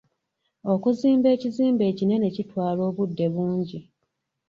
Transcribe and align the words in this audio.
Okuzimba 0.73 1.27
ekizimbe 1.35 1.83
ekinene 1.91 2.27
kitwala 2.35 2.81
obudde 2.89 3.25
bungi. 3.33 3.79